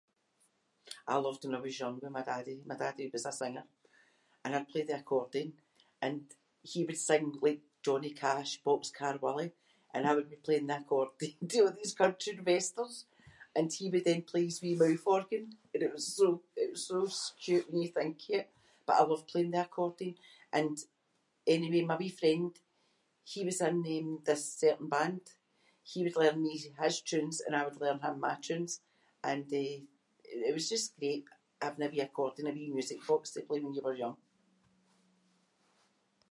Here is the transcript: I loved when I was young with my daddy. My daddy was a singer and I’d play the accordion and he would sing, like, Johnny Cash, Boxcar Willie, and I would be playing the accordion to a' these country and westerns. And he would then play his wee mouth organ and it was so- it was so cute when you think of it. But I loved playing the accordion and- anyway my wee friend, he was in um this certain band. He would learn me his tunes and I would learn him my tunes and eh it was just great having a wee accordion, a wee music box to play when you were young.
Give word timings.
I 1.07 1.15
loved 1.17 1.43
when 1.45 1.55
I 1.55 1.59
was 1.59 1.79
young 1.79 1.95
with 2.03 2.11
my 2.17 2.21
daddy. 2.23 2.57
My 2.71 2.75
daddy 2.83 3.05
was 3.15 3.25
a 3.25 3.31
singer 3.41 3.63
and 4.43 4.53
I’d 4.55 4.71
play 4.71 4.83
the 4.85 4.99
accordion 5.01 5.47
and 6.05 6.19
he 6.71 6.79
would 6.87 6.97
sing, 7.09 7.25
like, 7.45 7.61
Johnny 7.85 8.11
Cash, 8.23 8.51
Boxcar 8.67 9.15
Willie, 9.25 9.53
and 9.93 10.01
I 10.09 10.15
would 10.15 10.29
be 10.29 10.35
playing 10.45 10.67
the 10.67 10.77
accordion 10.81 11.39
to 11.51 11.59
a' 11.67 11.73
these 11.77 11.95
country 12.03 12.31
and 12.33 12.45
westerns. 12.49 12.97
And 13.57 13.67
he 13.77 13.85
would 13.91 14.05
then 14.07 14.23
play 14.31 14.43
his 14.49 14.61
wee 14.63 14.81
mouth 14.83 15.05
organ 15.15 15.45
and 15.73 15.81
it 15.87 15.91
was 15.97 16.05
so- 16.19 16.43
it 16.63 16.69
was 16.73 16.83
so 16.91 16.99
cute 17.43 17.67
when 17.67 17.79
you 17.83 17.89
think 17.95 18.15
of 18.29 18.35
it. 18.39 18.45
But 18.85 18.95
I 18.99 19.03
loved 19.11 19.31
playing 19.31 19.53
the 19.53 19.65
accordion 19.67 20.13
and- 20.57 20.81
anyway 21.55 21.81
my 21.83 21.97
wee 22.01 22.19
friend, 22.21 22.51
he 23.33 23.41
was 23.49 23.59
in 23.67 23.77
um 23.95 24.09
this 24.29 24.43
certain 24.65 24.89
band. 24.95 25.23
He 25.91 25.99
would 26.03 26.17
learn 26.21 26.41
me 26.45 26.53
his 26.83 26.95
tunes 27.09 27.37
and 27.43 27.53
I 27.55 27.63
would 27.65 27.79
learn 27.83 27.99
him 28.05 28.15
my 28.19 28.35
tunes 28.47 28.73
and 29.29 29.45
eh 29.65 29.77
it 30.47 30.53
was 30.57 30.67
just 30.73 30.97
great 30.99 31.25
having 31.63 31.85
a 31.85 31.89
wee 31.93 32.05
accordion, 32.07 32.49
a 32.51 32.55
wee 32.57 32.75
music 32.77 32.99
box 33.09 33.23
to 33.31 33.41
play 33.47 33.59
when 33.61 33.75
you 33.75 33.83
were 33.87 34.01
young. 34.03 34.17